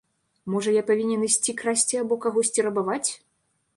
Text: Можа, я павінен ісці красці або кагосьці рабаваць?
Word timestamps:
Можа, 0.53 0.73
я 0.77 0.83
павінен 0.89 1.27
ісці 1.29 1.55
красці 1.61 2.01
або 2.05 2.15
кагосьці 2.25 2.67
рабаваць? 2.69 3.07